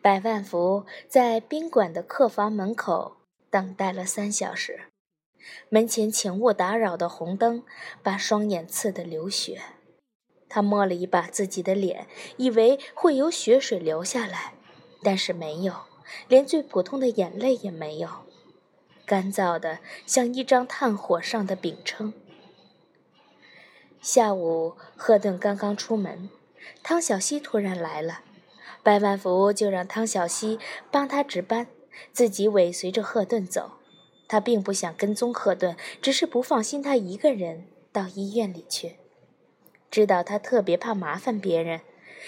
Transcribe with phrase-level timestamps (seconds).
[0.00, 3.16] 百万福在宾馆的客房门口
[3.50, 4.84] 等待了三小时，
[5.68, 7.64] 门前请勿打扰的红灯
[8.02, 9.60] 把双眼刺得流血。
[10.48, 12.06] 他摸了一把自己的脸，
[12.36, 14.54] 以为会有血水流下来，
[15.02, 15.74] 但是没有，
[16.28, 18.08] 连最普通的眼泪也没有，
[19.04, 22.12] 干燥的像一张炭火上的饼铛。
[24.00, 26.30] 下午，赫顿刚刚出门，
[26.84, 28.22] 汤小希突然来了。
[28.82, 30.58] 百万福就让汤小西
[30.90, 31.66] 帮他值班，
[32.12, 33.72] 自己尾随着赫顿走。
[34.26, 38.96] 他并不想跟踪赫顿，只是不放心他一个人到医院里去。
[39.90, 41.80] 知道他特别怕麻烦别人，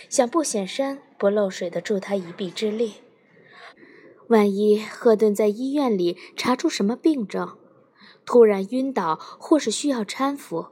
[0.08, 2.94] 想不显山不漏水的助他一臂之力。
[4.28, 7.58] 万一赫顿在医院里查出什么病症，
[8.24, 10.68] 突然晕倒或是需要搀扶，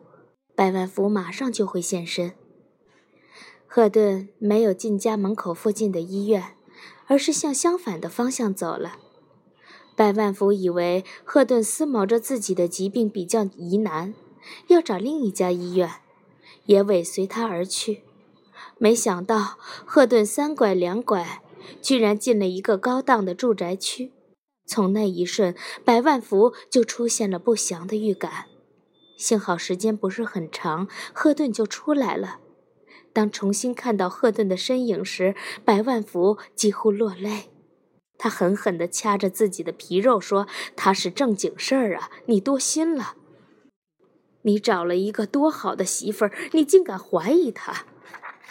[0.55, 2.33] 百万福马上就会现身。
[3.71, 6.57] 赫顿没有进家门口附近的医院，
[7.07, 8.97] 而是向相反的方向走了。
[9.95, 14.15] 百万福以为赫顿思谋着自己的疾病比较疑难，
[14.69, 15.91] 要找另一家医院，
[16.65, 18.03] 也尾随他而去。
[18.79, 21.43] 没想到赫顿三拐两拐，
[21.83, 24.13] 居然进了一个高档的住宅区。
[24.65, 25.55] 从那一瞬，
[25.85, 28.47] 百万福就出现了不祥的预感。
[29.17, 32.39] 幸好时间不是很长，赫顿就出来了。
[33.19, 37.51] 当重新看到赫顿的身影时，百万福几乎落泪。
[38.17, 43.17] 他狠狠地掐着自己的皮肉，说：“他是正经事儿啊，你多心了。
[44.43, 47.87] 你找了一个多好的媳妇儿，你竟敢怀疑他？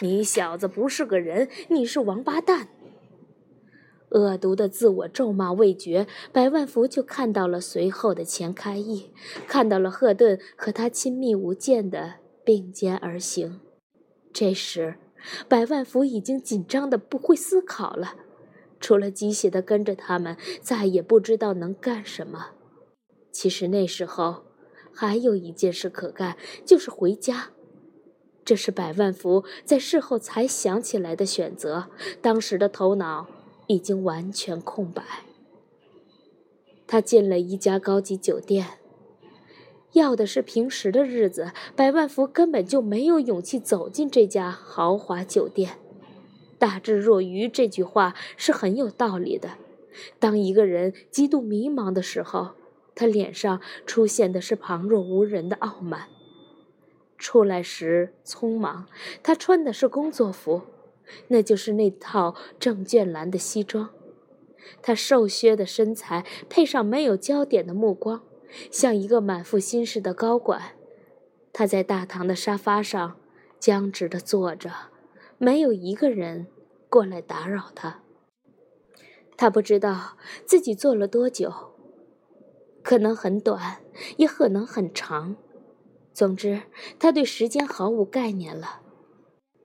[0.00, 2.68] 你小子不是个人，你是王八蛋！”
[4.12, 9.14] 恶毒的自我咒骂未绝，百万福就看到了随后的钱开义，
[9.46, 13.60] 看到了赫顿和他亲密无间的并肩而行。
[14.32, 14.96] 这时，
[15.48, 18.14] 百万福已经紧张的不会思考了，
[18.78, 22.50] 除了机械的跟着他们，再也不知道能干什么。
[23.32, 24.44] 其实那时候，
[24.92, 27.50] 还有一件事可干，就是回家。
[28.44, 31.88] 这是百万福在事后才想起来的选择，
[32.22, 33.26] 当时的头脑
[33.66, 35.02] 已经完全空白。
[36.86, 38.78] 他进了一家高级酒店。
[39.92, 45.78] 要的是平时的日子，百万福根本就没有勇气走进这家豪华酒店。
[46.58, 49.50] 大智若愚这句话是很有道理的。
[50.18, 52.50] 当一个人极度迷茫的时候，
[52.94, 56.08] 他脸上出现的是旁若无人的傲慢。
[57.16, 58.86] 出来时匆忙，
[59.22, 60.62] 他穿的是工作服，
[61.28, 63.90] 那就是那套证券蓝的西装。
[64.82, 68.22] 他瘦削的身材配上没有焦点的目光。
[68.70, 70.72] 像一个满腹心事的高管，
[71.52, 73.18] 他在大堂的沙发上
[73.58, 74.72] 僵直地坐着，
[75.38, 76.46] 没有一个人
[76.88, 78.02] 过来打扰他。
[79.36, 81.52] 他不知道自己坐了多久，
[82.82, 83.80] 可能很短，
[84.16, 85.36] 也可能很长。
[86.12, 86.62] 总之，
[86.98, 88.80] 他对时间毫无概念了。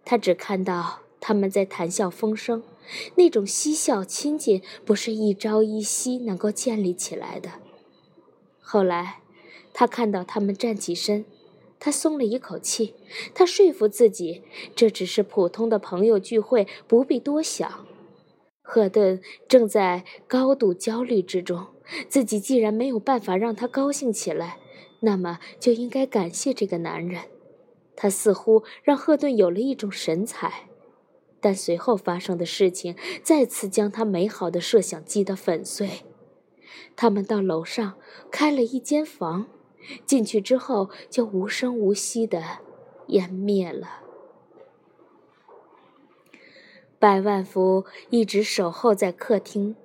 [0.06, 2.62] 他只看到他们在谈笑风生，
[3.16, 7.63] 那种嬉笑亲近不是一朝一夕能够建立起来的。
[8.66, 9.20] 后来，
[9.74, 11.26] 他看到他们站起身，
[11.80, 12.96] 他松了一口气。
[13.36, 14.42] 他说服自己，
[14.76, 17.86] 这只是普通的朋友聚会，不必多想。
[18.62, 21.68] 赫顿正在高度焦虑之中，
[22.08, 24.58] 自己既然没有办法让他高兴起来，
[25.02, 27.24] 那么就应该感谢这个男人。
[27.96, 30.70] 他似乎让赫顿有了一种神采，
[31.42, 35.90] 但随后发生的事情再次将他美好的设想击得粉碎。
[36.96, 37.96] 他们到楼上
[38.32, 39.48] 开了一间房，
[40.06, 42.42] 进去之后就无声无息的
[43.08, 44.02] 湮灭了。
[47.00, 49.76] 百万福一直守候在客厅，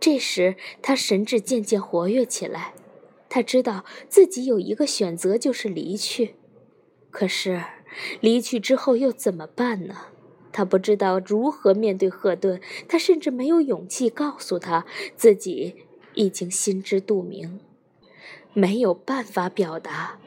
[0.00, 2.74] 这时他神智渐渐活跃起来。
[3.28, 6.34] 他知道自己有一个选择，就是离去。
[7.10, 7.62] 可是
[8.20, 10.08] 离去之后又怎么办呢？
[10.50, 14.84] 他不知道如何面对赫顿，他甚至没有勇气告诉他
[15.16, 15.86] 自己。
[16.14, 17.60] 已经心知肚明，
[18.52, 20.18] 没有办法表达，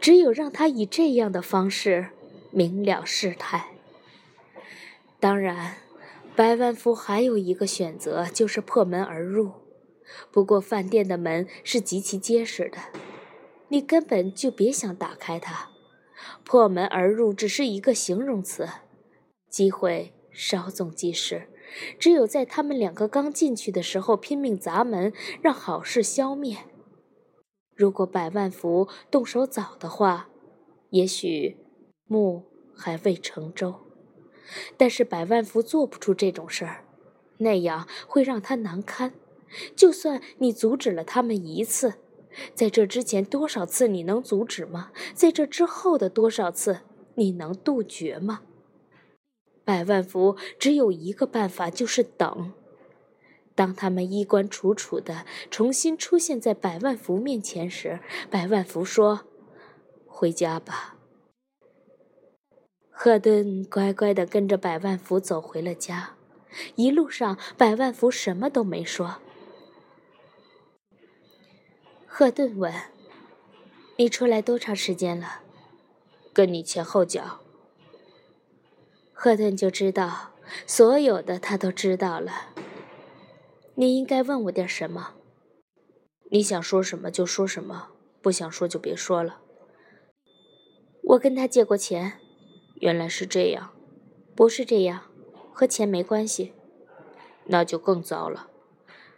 [0.00, 2.10] 只有让他以这样的方式
[2.50, 3.68] 明了事态。
[5.18, 5.76] 当然，
[6.34, 9.52] 百万福还有一个选择，就是破门而入。
[10.30, 12.78] 不过，饭店的门是极其结实的，
[13.68, 15.70] 你根本就别想打开它。
[16.44, 18.68] 破门而入只是一个形容词，
[19.48, 21.48] 机会稍纵即逝。
[21.98, 26.58] 只有在他们两个刚进去的时候拼命砸门，让好事消灭。
[27.74, 30.28] 如果百万福动手早的话，
[30.90, 31.56] 也许
[32.06, 32.44] 木
[32.74, 33.74] 还未成舟。
[34.76, 36.84] 但是百万福做不出这种事儿，
[37.38, 39.12] 那样会让他难堪。
[39.76, 41.94] 就算你阻止了他们一次，
[42.54, 44.90] 在这之前多少次你能阻止吗？
[45.14, 46.80] 在这之后的多少次
[47.14, 48.42] 你能杜绝吗？
[49.70, 52.52] 百万福只有一个办法，就是等。
[53.54, 59.20] 当他们衣冠楚楚的重新出现在百万福面前时，百万福说
[60.08, 60.96] ：“回家吧。”
[62.90, 66.16] 赫顿乖乖地跟着百万福走回了家。
[66.74, 69.18] 一路上，百万福什么都没说。
[72.08, 72.74] 赫顿问
[73.98, 75.42] ：“你出来多长时间了
[76.34, 77.39] ？”“跟你前后脚。”
[79.22, 80.30] 赫顿就知道，
[80.66, 82.54] 所有的他都知道了。
[83.74, 85.12] 你应该问我点什么？
[86.30, 87.88] 你想说什么就说什么，
[88.22, 89.42] 不想说就别说了。
[91.02, 92.18] 我跟他借过钱。
[92.76, 93.72] 原来是这样，
[94.34, 95.02] 不是这样，
[95.52, 96.54] 和钱没关系。
[97.44, 98.48] 那就更糟了，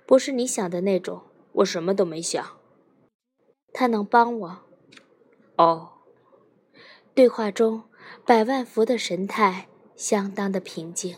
[0.05, 1.23] 不是你想的那种。
[1.53, 2.45] 我什么都没想。
[3.73, 4.59] 他能帮我？
[5.59, 5.93] 哦。
[7.15, 7.85] 对话中，
[8.27, 9.69] 百万福的神态
[10.03, 11.15] 相当的平静，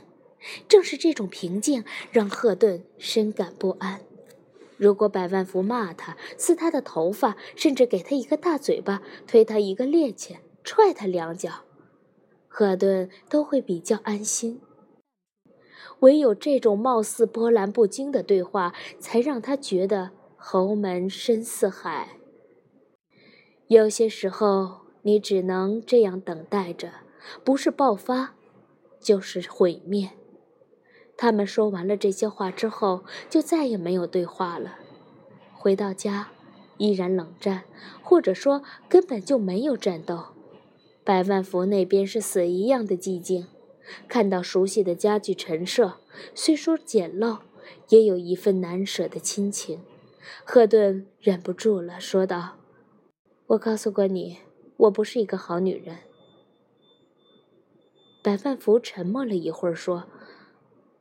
[0.68, 1.82] 正是这种平静
[2.12, 4.02] 让赫顿深感不安。
[4.76, 11.62] 如果百万福骂他、撕他的头发，甚至给他一个大嘴巴、推他一个趔趄、踹他两脚，
[12.46, 14.60] 赫顿都会比较安心。
[16.00, 22.18] 唯有这种貌似波澜不惊的对话，才让他觉得侯门深似海。
[23.68, 26.92] 有些时候，你只能这样等待着，
[27.42, 28.34] 不是爆发，
[29.04, 30.10] 就是毁灭。
[31.16, 34.78] 他们说完了这些话之后，就再也没有对话了。
[35.52, 36.30] 回到家，
[36.78, 37.64] 依然冷战，
[38.02, 40.28] 或者说根本就没有战斗。
[41.04, 43.46] 百万福那边是死一样的寂静。
[44.08, 45.98] 看到熟悉的家具陈设，
[46.34, 47.40] 虽说简陋，
[47.90, 49.82] 也有一份难舍的亲情。
[50.42, 52.56] 赫顿忍不住了，说道。
[53.48, 54.38] 我告诉过你，
[54.78, 55.98] 我不是一个好女人。
[58.24, 60.04] 百万福沉默了一会儿，说：“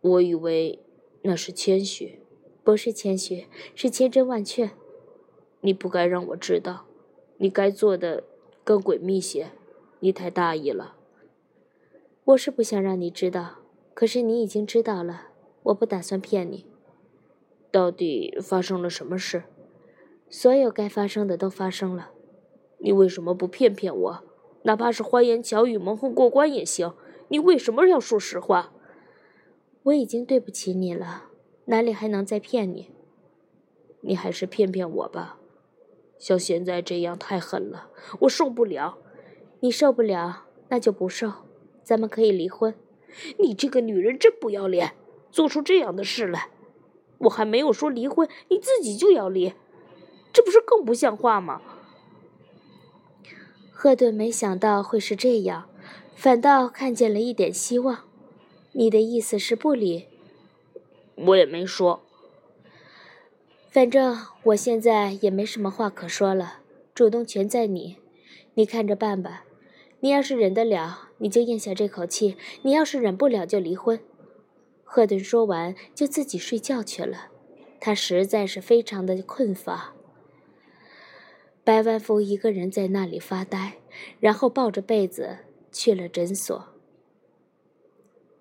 [0.01, 0.83] 我以为
[1.21, 2.19] 那是谦虚，
[2.65, 4.71] 不是谦虚，是千真万确。
[5.61, 6.85] 你不该让我知道，
[7.37, 8.25] 你该做的
[8.65, 9.51] 更诡秘些。
[10.01, 10.97] 你太大意了。
[12.25, 13.59] 我是不想让你知道，
[13.93, 15.27] 可是你已经知道了。
[15.63, 16.65] 我不打算骗你。
[17.71, 19.43] 到底发生了什么事？
[20.29, 22.11] 所有该发生的都发生了。”
[22.83, 24.23] 你为什么不骗骗我？
[24.63, 26.93] 哪怕是花言巧语蒙混过关也行。
[27.33, 28.71] 你为什么要说实话？
[29.85, 31.31] 我已经对不起你了，
[31.65, 32.91] 哪里还能再骗你？
[34.01, 35.39] 你还是骗骗我吧。
[36.19, 37.89] 像现在这样太狠了，
[38.19, 38.99] 我受不了。
[39.61, 41.33] 你受不了，那就不受。
[41.81, 42.75] 咱们可以离婚。
[43.39, 44.93] 你这个女人真不要脸，
[45.31, 46.51] 做出这样的事来。
[47.17, 49.55] 我还没有说离婚，你自己就要离，
[50.31, 51.63] 这不是更不像话吗？
[53.71, 55.67] 赫顿没想到会是这样，
[56.15, 58.05] 反倒看见了一点希望。
[58.73, 60.05] 你的意思是不离？
[61.15, 62.01] 我也没说。
[63.69, 66.59] 反正我现在也没什么话可说了，
[66.93, 67.97] 主动权在你，
[68.53, 69.45] 你看着办吧。
[69.99, 73.99] 你要是忍得了，你就咽下这口气；你要是忍不了，就离婚。
[74.83, 77.29] 赫顿说完，就自己睡觉去了。
[77.79, 79.93] 他实在是非常的困乏。
[81.63, 83.77] 白万福一个人在那里发呆，
[84.19, 85.37] 然后抱着被子
[85.73, 86.69] 去了诊所。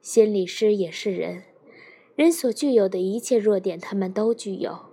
[0.01, 1.43] 心理师也是人，
[2.15, 4.93] 人所具有的一切弱点，他们都具有。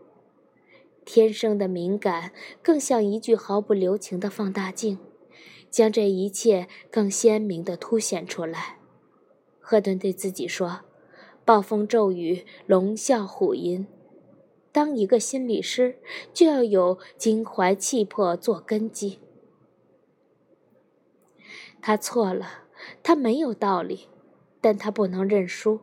[1.04, 2.32] 天生的敏感，
[2.62, 5.00] 更像一具毫不留情的放大镜，
[5.72, 8.78] 将这一切更鲜明地凸显出来。
[9.60, 10.82] 赫顿对自己说
[11.44, 13.88] ：“暴风骤雨，龙啸虎吟。”
[14.72, 15.98] 当一个心理师，
[16.32, 19.18] 就要有襟怀气魄做根基。
[21.82, 22.66] 他错了，
[23.02, 24.08] 他没有道理，
[24.62, 25.82] 但他不能认输，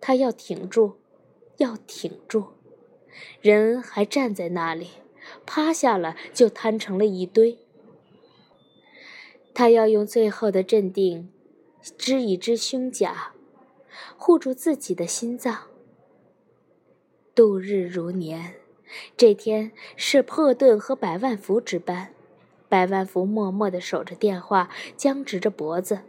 [0.00, 0.98] 他要挺住，
[1.56, 2.48] 要挺住。
[3.40, 4.90] 人还站在那里，
[5.44, 7.58] 趴下了就瘫成了一堆。
[9.52, 11.32] 他要用最后的镇定，
[11.98, 13.34] 支一支胸甲，
[14.16, 15.66] 护住自己的心脏。
[17.34, 18.54] 度日如年，
[19.16, 22.14] 这天是破盾和百万福值班。
[22.70, 26.02] 百万福默默地守着电话，僵直着脖子。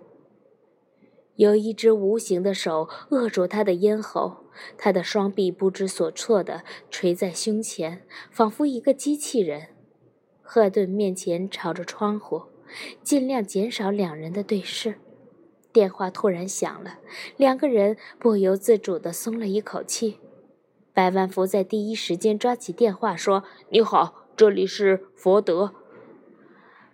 [1.36, 4.46] 有一只无形的手扼住他的咽喉，
[4.78, 9.70] 他的双臂不知所措地垂在胸前，仿佛一个机器人。
[10.44, 12.44] 赫顿面前朝着窗户，
[13.02, 15.00] 尽量减少两人的对视。
[15.74, 17.00] 电话突然响了，
[17.38, 20.20] 两个人不由自主地松了一口气。
[20.94, 25.74] 百万福在第一时间抓起电话说：“你好，这里是佛德。”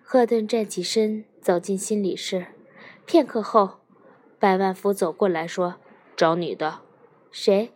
[0.10, 2.46] 赫顿站起身，走进心理室。
[3.06, 3.80] 片刻后，
[4.40, 5.76] 百万福走过来说
[6.16, 6.80] ：“找你的，
[7.30, 7.74] 谁？”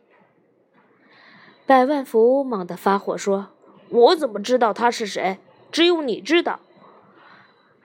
[1.67, 3.49] 百万福猛地发火说
[3.91, 5.39] ：“我怎么知道他是谁？
[5.73, 6.61] 只有你知道。”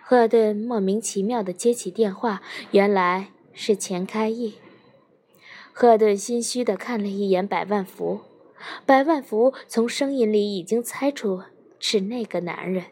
[0.00, 4.58] 赫顿莫名其妙地接起电话，原来是钱开义。
[5.72, 8.20] 赫顿心虚地看了一眼百万福，
[8.86, 11.42] 百万福从声音里已经猜出
[11.80, 12.84] 是那个男人，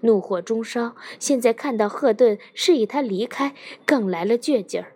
[0.00, 0.96] 怒火中烧。
[1.18, 3.54] 现在看到赫顿示意他离开，
[3.84, 4.92] 更来了倔劲儿。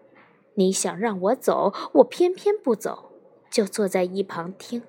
[0.54, 3.12] 你想让我走，我偏偏不走，
[3.50, 4.82] 就坐在一旁听。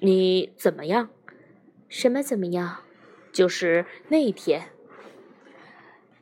[0.00, 1.10] 你怎么样？
[1.88, 2.78] 什么怎么样？
[3.32, 4.70] 就是那天。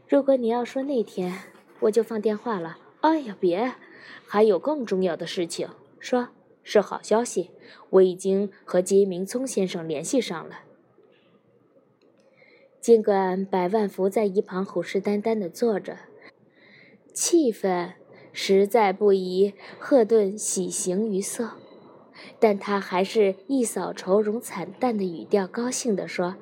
[0.08, 1.40] 如果你要说那天，
[1.80, 2.78] 我就放电话了。
[3.00, 3.74] 哎呀，别！
[4.26, 6.28] 还有更重要的事情，说
[6.62, 7.50] 是好消息，
[7.90, 10.60] 我已经和金明聪先生联系上了。
[12.84, 15.96] 尽管百万福在一旁虎视眈眈地坐着，
[17.14, 17.94] 气氛
[18.30, 21.52] 实在不宜赫顿喜形于色，
[22.38, 26.36] 但他还是一扫愁容惨淡的语调，高兴地说：“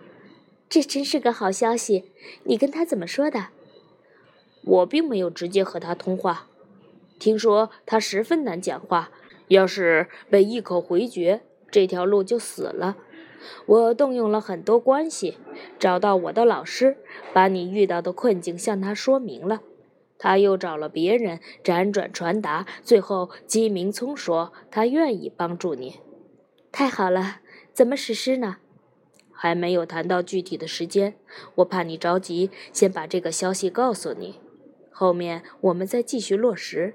[0.69, 2.11] 这真是个好消息！
[2.43, 3.51] 你跟他怎么说的？”
[4.67, 6.49] 我并没有直接和他通话。
[7.21, 9.13] 听说他十分难讲话，
[9.47, 12.97] 要是被一口回绝，这条路就死了。
[13.67, 15.39] 我动用了很多关系，
[15.79, 16.99] 找到我的老师，
[17.33, 19.63] 把你遇到的困境向他说明了。
[20.19, 26.01] 他又找了别人辗转传达，最后姬明聪说他愿意帮助你。
[26.71, 27.41] 太好了，
[27.73, 28.59] 怎么实施呢？
[29.33, 31.17] 还没有谈到具体的时间，
[31.57, 34.37] 我怕你着急，先把这个消息告诉你，
[34.93, 36.95] 后面我们再继续落实。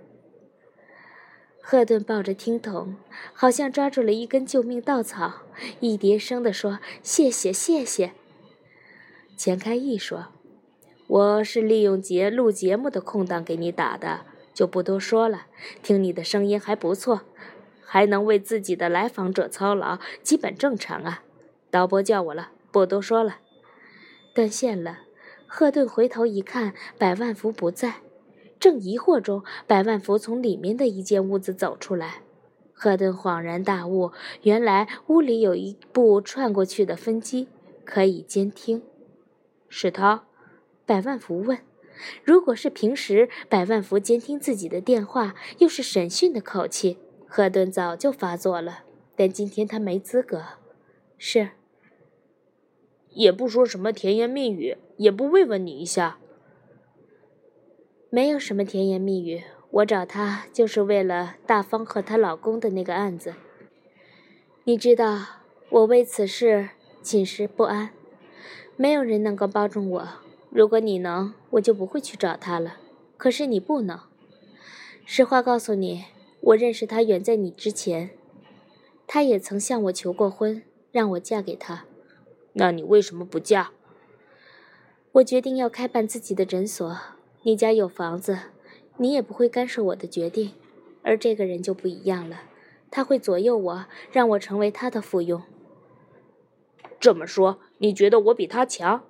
[1.69, 2.95] 赫顿抱着听筒，
[3.33, 5.41] 好像抓住了一根救命稻草，
[5.81, 8.13] 一叠声地说：“谢谢，谢谢。”
[9.35, 10.27] 钱开义说
[11.07, 14.21] ：“我是利用节录节目的空档给你打的，
[14.53, 15.47] 就不多说了。
[15.83, 17.23] 听你的声音还不错，
[17.83, 21.21] 还能为自己的来访者操劳，基本正常啊。
[21.69, 23.39] 导播叫我了，不多说了。”
[24.33, 24.99] 断线了。
[25.45, 27.95] 赫顿回头一看，百万福不在。
[28.59, 32.21] 正疑惑中，百万福从里面的一间屋子走出来。
[32.73, 34.11] 赫顿恍然大悟，
[34.43, 37.47] 原来屋里有一部串过去的分机，
[37.83, 38.83] 可以监听。
[39.67, 40.25] 是他？
[40.85, 41.59] 百万福问。
[42.23, 48.83] 如果是平时，百万福监听自己的电话，又是审讯的口气，赫顿早就发作了。
[49.15, 50.43] 但今天他没资格。
[51.17, 51.49] 是。
[53.09, 56.19] 也不说什么甜言蜜语，也不慰问你一下。
[58.09, 63.33] 没有什么甜言蜜语，我找他就是为了大方和她老公的那个案子。
[64.63, 66.69] 你知道，我为此事
[67.03, 67.89] 寝食不安，
[68.77, 70.07] 没有人能够帮助我。
[70.49, 72.77] 如果你能，我就不会去找他了。
[73.17, 73.99] 可是你不能。
[75.03, 76.05] 实话告诉你，
[76.39, 78.11] 我认识他远在你之前，
[79.05, 81.83] 他也曾向我求过婚，让我嫁给他。
[82.53, 83.71] 那你为什么不嫁？
[85.11, 86.97] 我决定要开办自己的诊所。
[87.43, 88.37] 你家有房子，
[88.97, 90.51] 你也不会干涉我的决定，
[91.03, 92.41] 而这个人就不一样了，
[92.91, 95.41] 他会左右我，让我成为他的附庸。
[96.99, 99.03] 这么说，你觉得我比他强？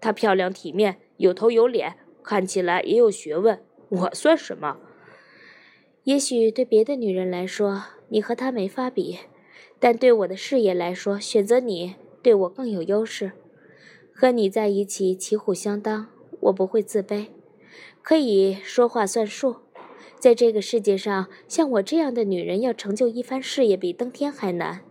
[0.00, 4.78] 她漂亮体面，有头有脸，看起来也有学问，我算什么？
[6.04, 9.18] 也许对别的女人来说，你和她没法比，
[9.80, 13.32] 但对我的事业来说，选择你对我更有优势。
[14.14, 16.08] 和你在一起，旗鼓相当，
[16.40, 17.26] 我不会自卑。
[18.08, 19.56] 可以说话算数，
[20.20, 24.82] 在这个世界上，像我这样的女人要成就一番事业，比登天还难。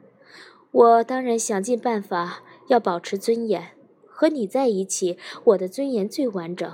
[0.69, 3.69] 我当然想尽办法要保持尊严。
[4.05, 6.69] 和你在一起，我的尊严最完整。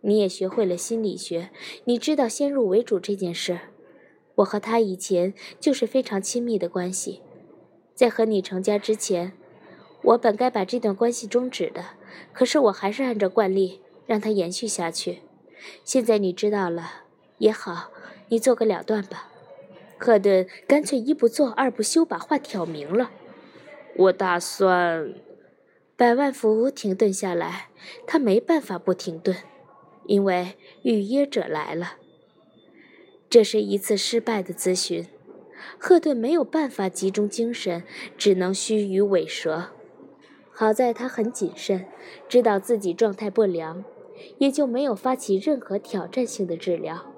[0.00, 1.50] 你也学会了心理学，
[1.84, 3.60] 你知道先入为主这件事。
[4.36, 7.20] 我和他以前就是非常亲密的关系，
[7.94, 9.34] 在和你成家之前，
[10.04, 11.84] 我本该把这段关系终止的，
[12.32, 15.18] 可是我还是按照惯例让它延续下去。
[15.84, 17.04] 现在你知道了
[17.38, 17.90] 也好，
[18.28, 19.28] 你做个了断吧。
[19.98, 23.10] 赫顿干脆一不做二不休，把话挑明了。
[23.96, 25.14] 我打算……
[25.94, 27.68] 百万福停顿下来，
[28.06, 29.36] 他没办法不停顿，
[30.06, 31.98] 因为预约者来了。
[33.30, 35.06] 这是一次失败的咨询，
[35.78, 37.84] 赫顿没有办法集中精神，
[38.18, 39.68] 只能须臾尾蛇。
[40.50, 41.86] 好在他很谨慎，
[42.28, 43.84] 知道自己状态不良。
[44.38, 47.12] 也就没有发起任何挑战性的治疗。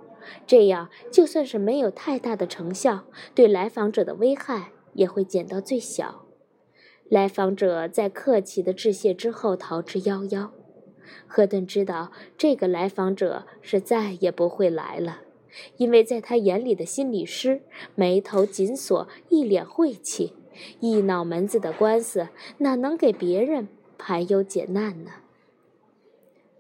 [0.46, 6.24] 这样，就算是没有太大的成效，对来访者的危害也会减到最小。
[7.10, 10.48] 来访者在客气的致谢之后逃之夭夭。
[11.26, 15.20] 赫顿知道，这个来访者是再也不会来了，
[15.76, 17.60] 因为在他眼里的心理师
[17.94, 20.32] 眉头紧锁，一脸晦气，
[20.80, 23.68] 一脑门子的官司，哪能给别人
[23.98, 25.10] 排忧解难呢？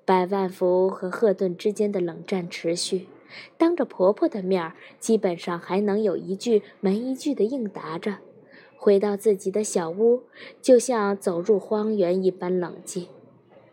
[0.04, 3.08] 百万福和赫顿之间的冷战持续。
[3.56, 8.18] 当着婆婆的面儿，基本上还能有一句没一句的应答着。
[8.76, 10.24] 回到自己的小屋，
[10.60, 13.08] 就像走入荒原一般冷静。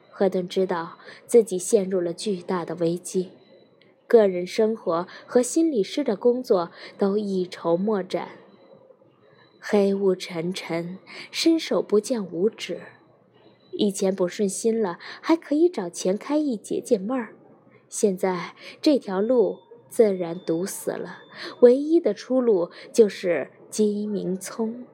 [0.09, 0.97] 赫顿知道
[1.27, 3.31] 自己陷入了巨大的危机，
[4.07, 8.29] 个人生活和心理师的工作都一筹莫展。
[9.59, 10.97] 黑雾沉沉，
[11.29, 12.79] 伸手不见五指。
[13.71, 17.35] 以前不顺心了，还可以找钱开义解解闷儿。
[17.89, 19.59] 现在这条路
[19.89, 21.19] 自然堵死了，
[21.61, 24.85] 唯一的出路就是鸡鸣葱。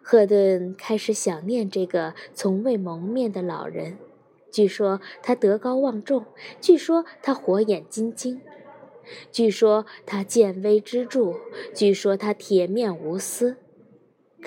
[0.00, 3.98] 赫顿开始想念这个从未谋面的老人。
[4.50, 6.24] 据说他德高望重，
[6.60, 8.40] 据说他火眼金睛，
[9.30, 11.34] 据说他见微知著，
[11.74, 13.58] 据说他铁面无私。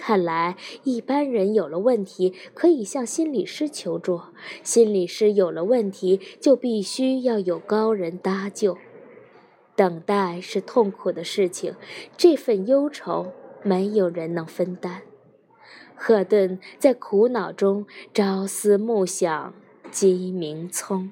[0.03, 4.19] 看来，一般人有了问题可以向心理师求助，
[4.63, 8.79] 心理师有了问题就必须要有高人搭救。
[9.75, 11.75] 等待是痛苦的事情，
[12.17, 13.31] 这份忧愁
[13.61, 15.03] 没有人能分担。
[15.95, 19.53] 赫顿在苦恼中朝思暮想，
[19.91, 21.11] 鸡鸣葱。